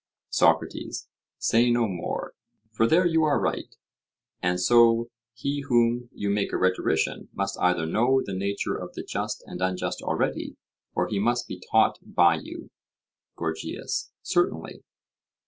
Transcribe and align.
SOCRATES: 0.31 1.07
Say 1.37 1.69
no 1.69 1.87
more, 1.87 2.33
for 2.71 2.87
there 2.87 3.05
you 3.05 3.23
are 3.23 3.39
right; 3.39 3.75
and 4.41 4.59
so 4.59 5.11
he 5.35 5.61
whom 5.67 6.09
you 6.11 6.31
make 6.31 6.51
a 6.51 6.57
rhetorician 6.57 7.29
must 7.33 7.55
either 7.59 7.85
know 7.85 8.19
the 8.25 8.33
nature 8.33 8.75
of 8.75 8.93
the 8.95 9.03
just 9.03 9.43
and 9.45 9.61
unjust 9.61 10.01
already, 10.01 10.55
or 10.95 11.07
he 11.07 11.19
must 11.19 11.47
be 11.47 11.61
taught 11.69 11.99
by 12.01 12.33
you. 12.33 12.71
GORGIAS: 13.35 14.11
Certainly. 14.23 14.81